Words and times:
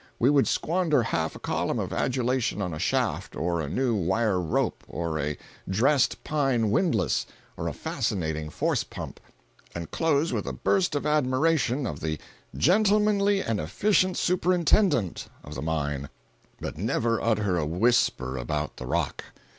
We 0.17 0.31
would 0.31 0.47
squander 0.47 1.03
half 1.03 1.35
a 1.35 1.39
column 1.39 1.77
of 1.77 1.93
adulation 1.93 2.59
on 2.59 2.73
a 2.73 2.79
shaft, 2.79 3.35
or 3.35 3.61
a 3.61 3.69
new 3.69 3.93
wire 3.93 4.41
rope, 4.41 4.83
or 4.87 5.19
a 5.19 5.37
dressed 5.69 6.23
pine 6.23 6.71
windlass, 6.71 7.27
or 7.55 7.67
a 7.67 7.73
fascinating 7.73 8.49
force 8.49 8.83
pump, 8.83 9.19
and 9.75 9.91
close 9.91 10.33
with 10.33 10.47
a 10.47 10.53
burst 10.53 10.95
of 10.95 11.05
admiration 11.05 11.85
of 11.85 11.99
the 11.99 12.17
"gentlemanly 12.57 13.43
and 13.43 13.59
efficient 13.59 14.17
Superintendent" 14.17 15.27
of 15.43 15.53
the 15.53 15.61
mine—but 15.61 16.79
never 16.79 17.21
utter 17.21 17.59
a 17.59 17.65
whisper 17.67 18.37
about 18.39 18.77
the 18.77 18.87
rock. 18.87 19.25